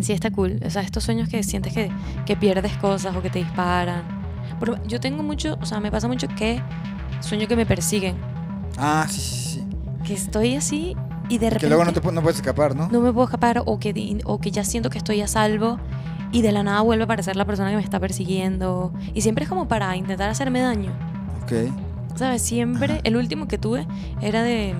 [0.00, 0.60] sí está cool.
[0.66, 1.90] O sea, estos sueños que sientes que,
[2.26, 4.02] que pierdes cosas o que te disparan.
[4.60, 6.60] Pero yo tengo mucho, o sea, me pasa mucho que
[7.20, 8.16] sueño que me persiguen.
[8.78, 9.64] Ah, sí, sí, sí.
[10.04, 10.96] Que estoy así
[11.28, 12.88] y de repente Que luego no, te, no puedes escapar, ¿no?
[12.88, 15.78] no me puedo escapar o que, o que ya siento que estoy a salvo
[16.32, 18.92] y de la nada vuelve a aparecer la persona que me está persiguiendo.
[19.14, 20.90] Y siempre es como para intentar hacerme daño.
[21.42, 21.52] Ok.
[22.16, 22.42] ¿Sabes?
[22.42, 23.00] Siempre, Ajá.
[23.04, 23.86] el último que tuve
[24.20, 24.74] era de.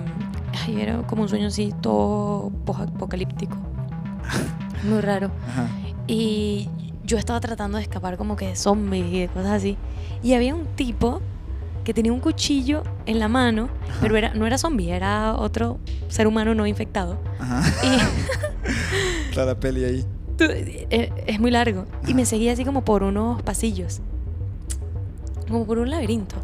[0.65, 3.55] Ay, era como un sueño así, todo apocalíptico.
[4.83, 5.31] Muy raro.
[5.47, 5.67] Ajá.
[6.07, 6.69] Y
[7.05, 9.77] yo estaba tratando de escapar como que de zombies y de cosas así.
[10.23, 11.21] Y había un tipo
[11.83, 13.69] que tenía un cuchillo en la mano,
[14.01, 17.17] pero era, no era zombie, era otro ser humano no infectado.
[17.39, 17.63] Ajá.
[17.85, 20.05] Y Está la peli ahí.
[20.37, 21.85] tú- eh, es muy largo.
[22.07, 24.01] Y me seguía así como por unos pasillos,
[25.47, 26.35] como por un laberinto.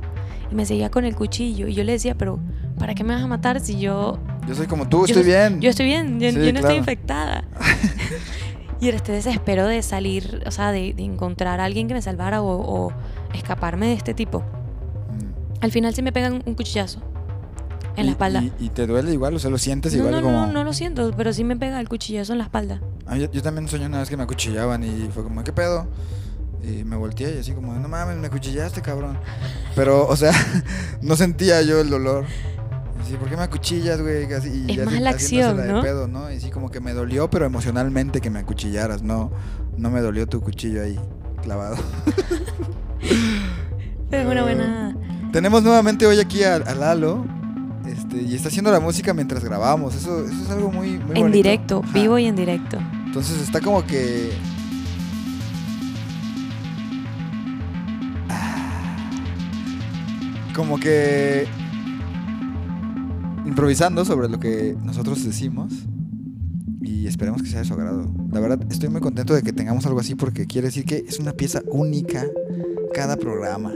[0.52, 1.68] Y me seguía con el cuchillo.
[1.68, 2.40] Y yo le decía, pero
[2.80, 5.62] ¿para qué me vas a matar si yo Yo soy como tú, Yo estoy bien.
[5.62, 6.60] Yo estoy bien, yo, Sí, yo no claro.
[6.68, 7.44] estoy infectada.
[8.82, 12.02] Y era este desespero de salir, o sea, de, de encontrar a alguien que me
[12.02, 12.48] salvara o,
[12.88, 12.94] o
[13.34, 14.42] escaparme de este tipo.
[15.62, 17.02] Al final sí me pegan un cuchillazo
[17.96, 18.42] en la espalda.
[18.44, 20.46] Y, y te duele igual, o sea, lo sientes no, igual no, como...
[20.48, 22.82] no, no lo siento, pero sí me pega el cuchillazo en la espalda.
[23.06, 25.88] Ah, yo, yo también soñé una vez que me acuchillaban y fue como, ¿qué pedo?
[26.64, 29.18] Y me volteé y así como, no mames, me acuchillaste, cabrón.
[29.76, 30.32] Pero, o sea,
[31.02, 32.26] no sentía yo el dolor.
[33.02, 34.32] Así, ¿por qué me acuchillas, güey?
[34.34, 35.82] Así, y Es más la acción, de ¿no?
[35.82, 36.32] pedo, ¿no?
[36.32, 39.32] Y sí, como que me dolió, pero emocionalmente que me acuchillaras, no,
[39.78, 40.98] no me dolió tu cuchillo ahí
[41.42, 41.78] clavado.
[44.12, 44.44] Es una Ah.
[44.44, 44.98] buena...
[45.32, 47.26] Tenemos nuevamente hoy aquí a, a Lalo.
[47.88, 49.96] Este, y está haciendo la música mientras grabamos.
[49.96, 51.30] Eso, eso es algo muy, muy En bonito.
[51.30, 51.94] directo, Ajá.
[51.94, 52.78] vivo y en directo.
[53.06, 54.32] Entonces está como que.
[60.56, 61.48] Como que.
[63.46, 65.74] Improvisando sobre lo que nosotros decimos.
[66.82, 68.12] Y esperemos que sea de su agrado.
[68.32, 71.20] La verdad, estoy muy contento de que tengamos algo así porque quiere decir que es
[71.20, 72.26] una pieza única
[72.94, 73.72] cada programa.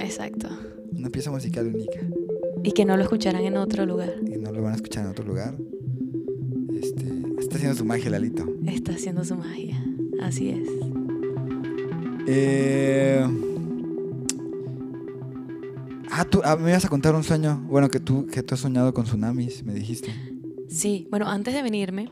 [0.00, 0.48] Exacto.
[0.96, 2.00] Una pieza musical única.
[2.62, 4.14] Y que no lo escucharán en otro lugar.
[4.26, 5.56] Y no lo van a escuchar en otro lugar.
[6.74, 7.06] Este,
[7.38, 8.46] está haciendo su magia, Lalito.
[8.66, 9.82] Está haciendo su magia.
[10.20, 10.68] Así es.
[12.26, 13.24] Eh...
[16.10, 17.62] Ah, tú ah, me ibas a contar un sueño.
[17.68, 20.10] Bueno, que tú, que tú has soñado con tsunamis, me dijiste.
[20.68, 22.10] Sí, bueno, antes de venirme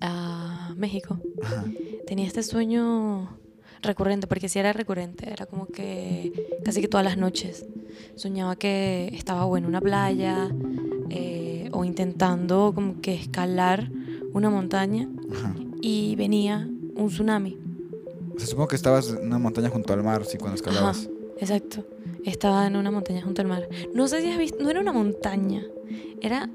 [0.00, 1.64] a México, Ajá.
[2.06, 3.39] tenía este sueño
[3.82, 6.32] recurrente, porque sí era recurrente, era como que
[6.64, 7.66] casi que todas las noches
[8.14, 10.50] soñaba que estaba o en una playa
[11.08, 13.90] eh, o intentando como que escalar
[14.32, 15.54] una montaña Ajá.
[15.80, 17.58] y venía un tsunami.
[18.34, 21.08] O sea, supongo que estabas en una montaña junto al mar, sí, cuando escalabas.
[21.38, 21.84] Exacto.
[22.24, 23.68] Estaba en una montaña junto al mar.
[23.94, 25.64] No sé si has visto, no era una montaña,
[26.20, 26.48] era...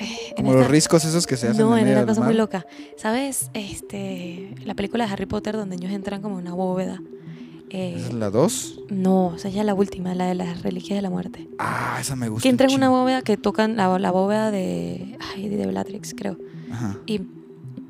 [0.00, 2.66] eh, Como los riscos esos que se hacen No, en era una cosa muy loca.
[2.96, 3.50] ¿Sabes?
[3.54, 7.00] Este, la película de Harry Potter donde ellos entran como en una bóveda.
[7.72, 8.80] Eh, ¿Esa es la 2?
[8.90, 11.48] no, o sea, ya la última, la de las reliquias de la muerte.
[11.58, 12.42] Ah, esa me gusta.
[12.42, 16.36] Que entran en una bóveda que tocan la, la bóveda de, ay, de Bellatrix, creo.
[16.72, 16.98] Ajá.
[17.06, 17.20] Y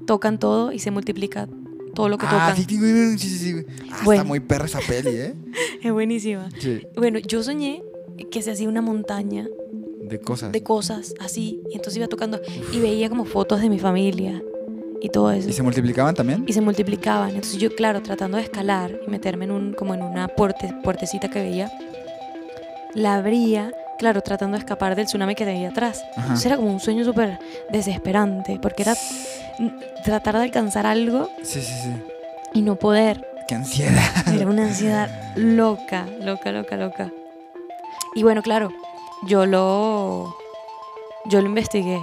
[0.07, 1.49] tocan todo y se multiplica
[1.95, 2.57] todo lo que Ah, tocan.
[2.57, 3.65] sí, sí, sí.
[3.91, 4.21] Ah, Bueno.
[4.23, 5.35] está muy perra esa peli, ¿eh?
[5.83, 6.49] Es buenísima.
[6.97, 7.83] Bueno, yo soñé
[8.31, 9.47] que se hacía una montaña
[10.11, 10.53] De cosas.
[10.53, 11.61] de cosas así.
[11.71, 12.41] Y entonces iba tocando
[12.73, 14.43] y veía como fotos de mi familia
[15.01, 15.49] y todo eso.
[15.49, 16.45] ¿Y se multiplicaban también?
[16.47, 17.31] y se multiplicaban.
[17.31, 21.29] Entonces yo, claro, tratando de escalar y meterme en un, como en una puerte, puertecita
[21.31, 21.71] que veía,
[22.95, 26.03] la abría, claro, tratando de escapar del tsunami que veía atrás.
[26.13, 26.23] Ajá.
[26.23, 27.39] Entonces era como un sueño súper
[27.73, 28.95] desesperante, porque era
[30.05, 31.93] tratar de alcanzar algo Sí, sí, sí.
[32.55, 33.27] y no poder.
[33.49, 34.03] Qué ansiedad.
[34.33, 37.13] Era una ansiedad loca, loca, loca, loca.
[38.15, 38.71] Y bueno, claro,
[39.27, 40.37] yo lo,
[41.27, 42.01] yo lo investigué.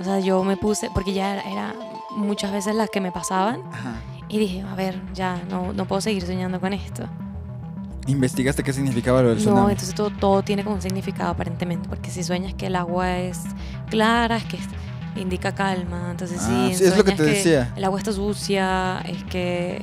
[0.00, 1.74] O sea, yo me puse, porque ya era, era
[2.16, 3.62] muchas veces las que me pasaban.
[3.72, 3.94] Ajá.
[4.28, 7.04] Y dije, a ver, ya no, no puedo seguir soñando con esto.
[8.06, 9.72] ¿Investigaste qué significaba lo del No, tsunami?
[9.72, 13.40] entonces todo, todo tiene como un significado aparentemente, porque si sueñas que el agua es
[13.90, 14.58] clara, es que
[15.20, 17.72] indica calma, entonces Ah, sí, sí, es lo que te decía.
[17.76, 19.82] el agua está sucia, es que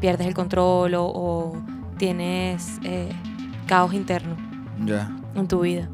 [0.00, 1.56] pierdes el control o, o
[1.96, 3.08] tienes eh,
[3.66, 4.36] caos interno
[4.84, 5.10] Ya.
[5.40, 5.88] En tu vida.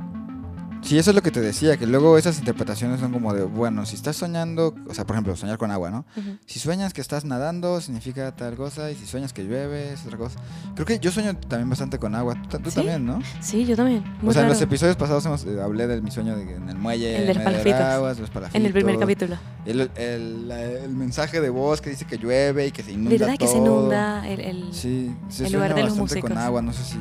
[0.82, 3.86] Sí, eso es lo que te decía, que luego esas interpretaciones son como de, bueno,
[3.86, 6.04] si estás soñando, o sea, por ejemplo, soñar con agua, ¿no?
[6.44, 10.18] Si sueñas que estás nadando, significa tal cosa, y si sueñas que llueve, es otra
[10.18, 10.38] cosa.
[10.74, 12.76] Creo que yo sueño también bastante con agua, tú, tú ¿Sí?
[12.76, 13.20] también, ¿no?
[13.40, 14.04] Sí, yo también.
[14.20, 16.68] Muy o sea, en los episodios pasados hemos, eh, hablé de mi sueño de, en
[16.68, 17.80] el muelle, El de en palafitos.
[17.80, 18.60] aguas, los palafitos.
[18.60, 19.36] en el primer capítulo.
[19.64, 23.38] El, el- el mensaje de voz que dice que llueve y que se inunda ¿Verdad
[23.38, 26.44] que se inunda el, el- Sí, se el lugar de los bastante con músicos?
[26.46, 26.98] agua, no sé si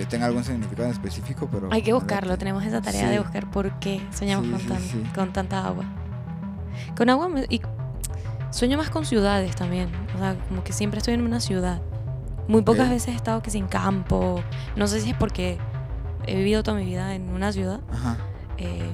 [0.00, 1.68] te- tenga algún significado en específico, pero...
[1.72, 3.06] Hay que buscarlo, tenemos esa tarea Sí.
[3.08, 5.02] de buscar por qué soñamos Sí, con, sí, tan- sí.
[5.14, 5.84] con tanta agua.
[6.96, 7.60] Con agua y
[8.50, 9.88] sueño más con ciudades también.
[10.14, 11.80] O sea, como que siempre estoy en una ciudad.
[12.48, 14.42] Muy pocas veces he estado que sin campo.
[14.76, 15.58] No sé si es porque
[16.26, 17.80] he vivido toda mi vida en una ciudad.
[17.92, 18.16] Ajá.
[18.58, 18.90] eh,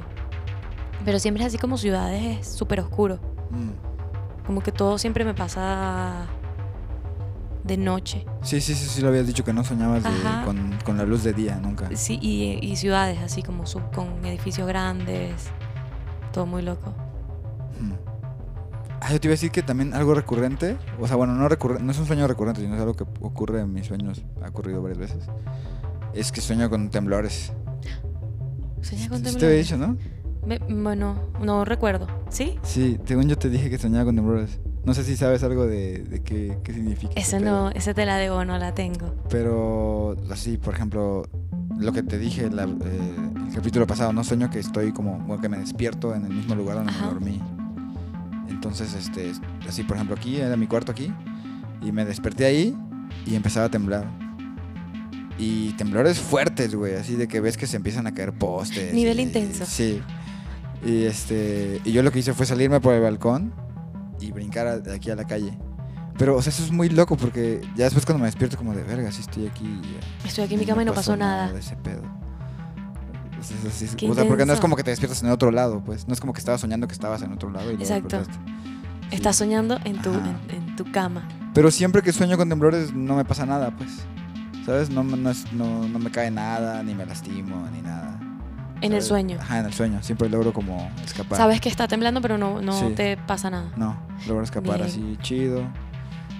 [1.04, 3.18] pero siempre es así como ciudades, es súper oscuro.
[3.50, 4.46] Mm.
[4.46, 6.26] Como que todo siempre me pasa
[7.64, 8.24] de noche.
[8.42, 10.10] Sí, sí, sí, sí, lo habías dicho que no soñabas de-
[10.44, 11.88] con, con la luz de día, nunca.
[11.94, 15.32] Sí, y, y ciudades así como sub, con edificios grandes.
[16.32, 16.92] Todo muy loco.
[17.80, 17.92] Mm.
[19.00, 21.82] Ah, yo te iba a decir que también algo recurrente, o sea, bueno, no recurrente,
[21.84, 24.80] no es un sueño recurrente, sino es algo que ocurre en mis sueños, ha ocurrido
[24.82, 25.24] varias veces.
[26.14, 27.52] Es que sueño con temblores.
[28.80, 29.64] Sueñas con Sí te había temblores.
[29.66, 29.96] dicho, ¿no?
[30.46, 32.06] Me- bueno, no recuerdo.
[32.28, 32.58] ¿Sí?
[32.62, 34.58] Sí, según yo te dije que soñaba con temblores.
[34.84, 37.12] No sé si sabes algo de, de qué, qué significa.
[37.16, 39.14] Eso no, esa te la debo, no la tengo.
[39.30, 41.22] Pero así, por ejemplo,
[41.78, 43.16] lo que te dije la- eh,
[43.48, 46.54] el capítulo pasado, no sueño que estoy como, bueno, que me despierto en el mismo
[46.56, 47.06] lugar donde Ajá.
[47.06, 47.40] me dormí.
[48.48, 49.32] Entonces, este,
[49.68, 51.12] así por ejemplo aquí, era mi cuarto aquí,
[51.80, 52.76] y me desperté ahí
[53.26, 54.06] y empezaba a temblar.
[55.38, 58.92] Y temblores fuertes, güey, así de que ves que se empiezan a caer postes.
[58.94, 59.64] Nivel y- intenso.
[59.66, 60.00] Sí.
[60.84, 63.52] Y este, y yo lo que hice fue salirme por el balcón
[64.22, 65.56] y brincar a- de aquí a la calle.
[66.18, 68.82] Pero, o sea, eso es muy loco porque ya después cuando me despierto como de
[68.82, 69.80] verga, sí estoy aquí.
[69.82, 70.26] ya".
[70.28, 71.52] Estoy aquí en mi cama y no pasó nada.
[71.52, 72.02] de ese pedo.
[73.40, 75.30] O sea, es así- Qué o sea, porque no es como que te despiertas en
[75.30, 76.06] otro lado, pues.
[76.06, 78.22] No es como que estabas soñando que estabas en otro lado y Exacto.
[78.24, 78.30] Sí.
[79.10, 81.28] Estás soñando en tu, en, en tu cama.
[81.52, 83.90] Pero siempre que sueño con temblores no me pasa nada, pues.
[84.64, 84.90] ¿Sabes?
[84.90, 85.16] No, no,
[85.52, 88.20] no, no me cae nada, ni me lastimo, ni nada.
[88.82, 89.38] En el sueño.
[89.40, 90.02] Ajá, en el sueño.
[90.02, 91.38] Siempre logro como escapar.
[91.38, 92.92] Sabes que está temblando, pero no, no Sí.
[92.94, 93.72] te pasa nada.
[93.76, 94.88] No, logro escapar Bien.
[94.88, 95.62] así chido.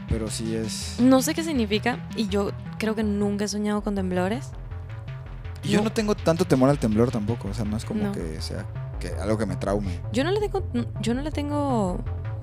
[0.09, 0.97] Pero sí es...
[1.01, 4.51] No sé qué significa y yo creo que nunca he soñado con temblores.
[5.65, 5.85] Y Yo No.
[5.85, 7.49] no tengo tanto temor al temblor tampoco.
[7.49, 8.13] O sea, no es como No.
[8.13, 8.67] que sea
[9.01, 10.01] que algo que me traume.
[10.13, 10.65] Yo no le tengo,
[11.01, 11.99] yo no le tengo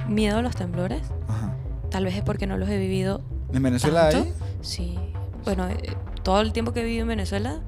[0.08, 1.04] miedo a los temblores.
[1.28, 1.54] Ajá.
[1.92, 3.22] Tal vez es porque no los he vivido.
[3.54, 4.28] ¿En Venezuela ¿Tanto?
[4.28, 4.34] hay?
[4.62, 4.98] Sí.
[5.44, 5.78] Bueno, eh,
[6.24, 7.60] todo el tiempo que he vivido en Venezuela,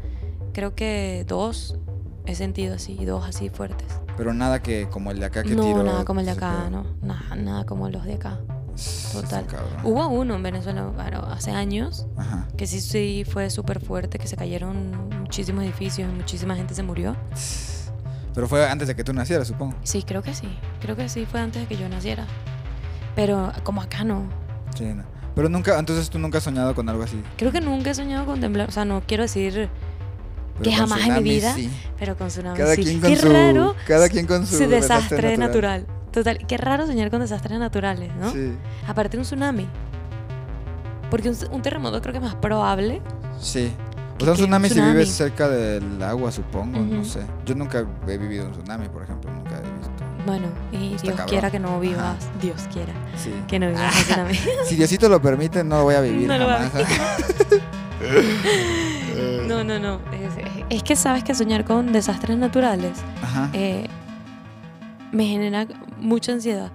[0.53, 1.77] creo que dos
[2.31, 3.87] he sentido así, dos así fuertes.
[4.17, 6.69] Pero nada que como el de acá que no, tiró nada como el de acá,
[6.69, 6.85] no.
[7.01, 8.39] Nada, nada como los de acá.
[9.11, 9.45] Total.
[9.83, 12.47] Hubo uno en Venezuela, claro, hace años, Ajá.
[12.57, 17.15] que sí, sí fue súper fuerte, que se cayeron muchísimos edificios muchísima gente se murió.
[18.33, 19.75] Pero fue antes de que tú nacieras, supongo.
[19.83, 20.47] Sí, creo que sí.
[20.79, 22.25] Creo que sí fue antes de que yo naciera.
[23.15, 24.23] Pero como acá no.
[24.75, 25.03] Sí, no.
[25.35, 27.21] Pero nunca, entonces tú nunca has soñado con algo así.
[27.37, 28.69] Creo que nunca he soñado con temblor.
[28.69, 29.69] O sea, no quiero decir,
[30.59, 31.69] Pero Que jamás en mi vida sí.
[31.97, 32.57] pero con tsunami.
[32.57, 32.83] Cada sí.
[32.83, 35.85] quien con Qué su raro cada quien con su, su desastre natural.
[36.11, 38.31] Total, qué raro soñar con desastres naturales, ¿no?
[38.31, 38.53] Sí.
[38.87, 39.67] Aparte un tsunami.
[41.09, 43.01] Porque un, un terremoto creo que es más probable.
[43.39, 43.71] Sí.
[44.17, 47.21] ¿Qué- O sea, un tsunami si vives cerca del agua, supongo, no sé.
[47.45, 49.91] Yo nunca he vivido un tsunami, por ejemplo, nunca he visto.
[50.25, 51.27] Bueno, y Está Dios cabrón.
[51.29, 51.99] quiera que no vivas.
[52.25, 52.31] Ajá.
[52.41, 53.33] Dios quiera Sí.
[53.47, 54.39] que no vivas un tsunami.
[54.67, 56.87] Si Diosito lo permite, no lo voy a vivir No lo va a jamás.
[59.21, 59.99] Eh, No, no, no.
[60.11, 60.33] Es,
[60.69, 63.49] es que sabes que soñar con desastres naturales Ajá.
[63.53, 63.87] eh,
[65.11, 65.67] me genera
[65.99, 66.71] mucha ansiedad.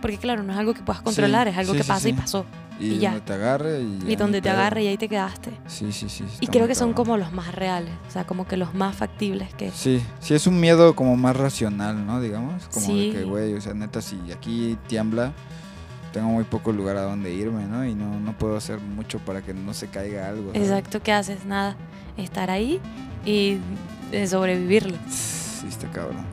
[0.00, 2.12] Porque claro, no es algo que puedas controlar, es algo sí, que sí, pasa y
[2.12, 2.44] pasó.
[2.78, 3.10] y, y ya.
[3.12, 4.16] donde te agarre y.
[4.16, 5.52] Donde te agarre y ahí te quedaste.
[5.66, 6.24] Sí, sí, sí.
[6.40, 7.06] Y creo que son cabrón.
[7.06, 9.70] como los más reales, o sea, como que los más factibles que...
[9.70, 12.20] Sí, sí, es un miedo como más racional, ¿no?
[12.20, 12.68] Digamos.
[12.72, 15.32] Como de que, güey, o sea, neta, si aquí tiembla,
[16.16, 17.84] tengo muy poco lugar a donde irme, ¿no?
[17.84, 20.50] Y no, no puedo hacer mucho para que no se caiga algo.
[20.54, 20.62] ¿sabes?
[20.70, 21.44] Exacto, ¿qué haces?
[21.44, 21.76] Nada,
[22.16, 22.80] estar ahí
[23.26, 23.58] y
[24.12, 24.96] eh, sobrevivirlo.
[25.10, 26.24] Sí, está cabrón.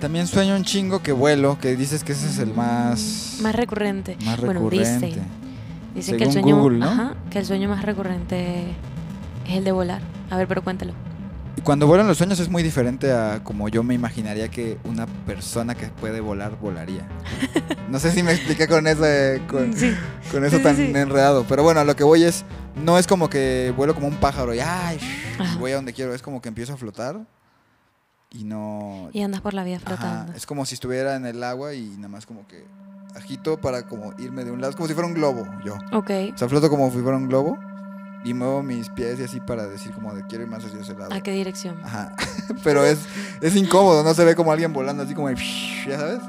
[0.00, 3.38] También sueño un chingo que vuelo, que dices que ese es el más.
[3.40, 4.16] Más recurrente.
[4.24, 5.06] más Bueno, recurrente.
[5.06, 5.22] dicen.
[5.94, 6.86] Dicen que el sueño, Google, ¿no?
[6.86, 8.62] ajá, que el sueño más recurrente
[9.46, 10.00] es el de volar.
[10.28, 10.92] A ver, pero cuéntalo.
[11.56, 15.06] Y cuando vuelan los sueños es muy diferente a como yo me imaginaría que una
[15.06, 17.08] persona que puede volar volaría.
[17.88, 19.94] No sé si me expliqué con eso, eh, con, Sí.
[20.32, 20.90] con eso Sí, tan sí.
[20.92, 21.44] enredado.
[21.48, 24.52] Pero bueno, a lo que voy es, no es como que vuelo como un pájaro
[24.54, 24.98] y ay,
[25.60, 26.12] voy a donde quiero.
[26.12, 27.20] Es como que empiezo a flotar
[28.30, 29.08] y no...
[29.12, 30.32] Y andas por la vida Ajá, flotando.
[30.32, 32.64] es como si estuviera en el agua y nada más como que
[33.14, 34.70] agito para como irme de un lado.
[34.70, 35.76] Es como si fuera un globo, yo.
[35.92, 36.10] Ok.
[36.34, 37.56] O sea, floto como si fuera un globo
[38.24, 40.94] y muevo mis pies y así para decir como de quiero ir más hacia ese
[40.94, 41.14] lado.
[41.14, 41.76] ¿A qué dirección?
[41.84, 42.12] Ajá.
[42.64, 43.06] Pero es,
[43.40, 45.36] es incómodo, no se ve como alguien volando así como, de
[45.86, 46.20] ya sabes.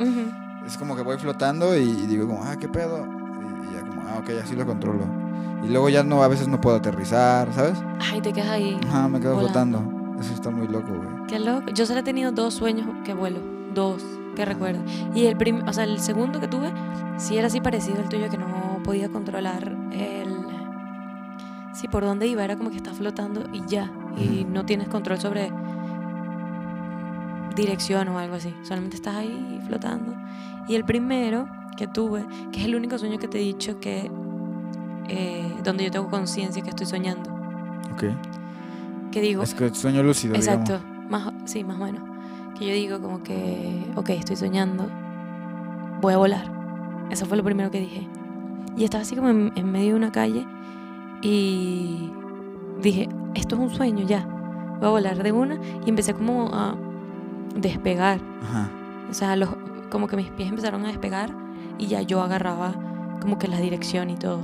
[0.65, 3.05] Es como que voy flotando y, y digo como, ah, qué pedo.
[3.05, 5.05] Y, y ya como, ah, ok, así lo controlo.
[5.63, 7.77] Y luego ya no, a veces no puedo aterrizar, ¿sabes?
[7.99, 8.79] Ay, te quedas ahí.
[8.87, 9.79] Ajá, me quedo Volando.
[9.79, 10.19] flotando.
[10.21, 11.27] Eso está muy loco, güey.
[11.27, 11.71] Qué loco.
[11.73, 13.39] Yo solo he tenido dos sueños que vuelo.
[13.73, 14.03] Dos,
[14.35, 14.81] que recuerdo.
[15.15, 16.71] Y el prim o sea, el segundo que tuve,
[17.17, 20.36] sí era así parecido al tuyo, que no podía controlar el.
[21.79, 23.91] Sí, por dónde iba, era como que estás flotando y ya.
[24.17, 25.51] Y no tienes control sobre
[27.55, 28.53] dirección o algo así.
[28.63, 30.15] Solamente estás ahí flotando.
[30.67, 34.09] Y el primero que tuve, que es el único sueño que te he dicho que.
[35.09, 37.29] eh, donde yo tengo conciencia que estoy soñando.
[37.93, 38.03] Ok.
[39.11, 42.01] Que digo, Es que sueño lúcido, Exacto, más, sí, más o menos.
[42.57, 44.89] Que yo digo como que, ok, estoy soñando,
[46.01, 46.51] voy a volar.
[47.09, 48.07] Eso fue lo primero que dije.
[48.75, 50.45] Y estaba así como en, en medio de una calle
[51.21, 52.11] y
[52.81, 54.25] dije, esto es un sueño ya,
[54.79, 56.75] voy a volar de una y empecé como a
[57.55, 58.19] despegar.
[58.43, 58.69] Ajá.
[59.09, 59.49] O sea, los,
[59.89, 61.33] como que mis pies empezaron a despegar
[61.77, 62.73] y ya yo agarraba
[63.21, 64.39] como que la dirección y todo.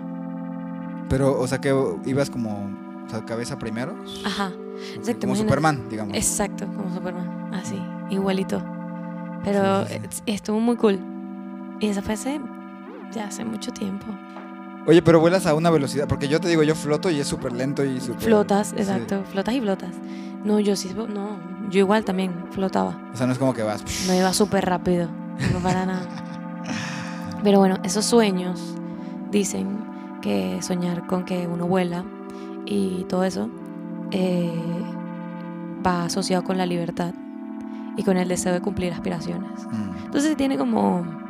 [1.09, 2.69] Pero, o sea, que ibas como,
[3.05, 3.93] o sea, cabeza primero.
[4.25, 4.51] Ajá,
[4.95, 5.37] exacto, Como imagínate.
[5.37, 6.15] Superman, digamos.
[6.17, 8.61] Exacto, como Superman, así, igualito.
[9.43, 10.99] Pero Sí, sí, estuvo muy cool.
[11.81, 12.39] Y eso fue hace,
[13.11, 14.05] ya hace mucho tiempo.
[14.85, 17.53] Oye, pero vuelas a una velocidad, porque yo te digo, yo floto y es súper
[17.53, 18.23] lento y súper...
[18.23, 18.75] Flotas, sí.
[18.77, 19.91] exacto, flotas y flotas.
[20.43, 22.99] No, yo sí, no, yo igual también flotaba.
[23.13, 23.83] O sea, no es como que vas...
[24.07, 25.07] No iba súper rápido,
[25.53, 26.05] no para nada.
[27.43, 28.75] Pero bueno, esos sueños
[29.31, 29.85] dicen
[30.21, 32.03] que soñar con que uno vuela
[32.65, 33.49] y todo eso
[34.11, 34.51] eh,
[35.85, 37.13] va asociado con la libertad
[37.95, 39.65] y con el deseo de cumplir aspiraciones.
[39.71, 40.05] Mm.
[40.05, 41.22] Entonces tiene como...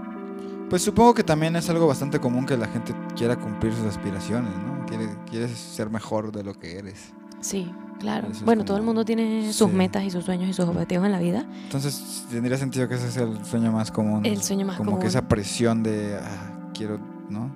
[0.73, 4.49] Pues supongo que también es algo bastante común que la gente quiera cumplir sus aspiraciones,
[4.55, 4.83] ¿no?
[4.87, 7.13] Quiere, quieres ser mejor de lo que eres.
[7.41, 8.29] Sí, claro.
[8.31, 9.75] Es Bueno, como- todo el mundo tiene sus Sí.
[9.77, 11.45] metas y sus sueños y sus objetivos en la vida.
[11.65, 14.25] Entonces tendría sentido que ese sea el sueño más común.
[14.25, 15.01] El sueño más como común.
[15.01, 16.97] que esa presión de ah, quiero,
[17.29, 17.51] ¿no?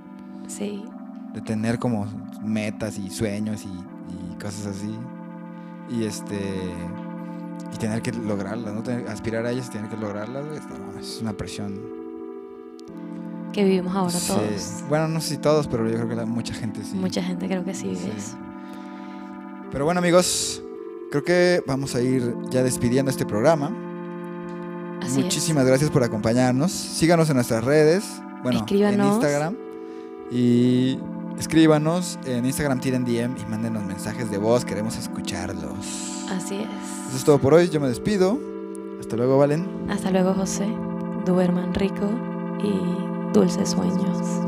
[0.47, 0.85] Sí,
[1.33, 2.05] De tener como
[2.43, 3.67] metas y sueños y,
[4.35, 4.95] y cosas así.
[5.89, 6.37] Y este
[7.73, 8.83] y tener que lograrlas, ¿no?
[9.09, 10.45] Aspirar a ellas y tener que lograrlas,
[10.99, 11.96] es una presión.
[13.53, 14.27] Que vivimos ahora Sí.
[14.27, 14.83] todos.
[14.89, 16.95] Bueno, no sé si todos, pero yo creo que la- mucha gente sí.
[16.95, 18.11] Mucha gente creo que sí vive Sí.
[18.17, 18.37] eso.
[19.71, 20.61] Pero bueno, amigos,
[21.11, 23.71] creo que vamos a ir ya despidiendo este programa.
[25.01, 26.71] Así Muchísimas gracias por acompañarnos.
[26.71, 28.03] Síganos en nuestras redes.
[28.43, 29.13] Bueno, en Escríbanos.
[29.15, 29.55] Instagram.
[30.31, 30.99] Y
[31.39, 32.19] escríbanos.
[32.25, 34.65] En Instagram tiren DM y mándenos mensajes de voz.
[34.65, 35.73] Queremos escucharlos.
[36.25, 36.31] es.
[36.31, 37.07] Así es.
[37.09, 37.69] Eso es todo por hoy.
[37.69, 38.37] Yo me despido.
[38.99, 39.65] Hasta luego, Valen.
[39.89, 40.67] Hasta luego, José.
[41.25, 42.09] Duerman rico
[42.63, 44.46] y dulces sueños.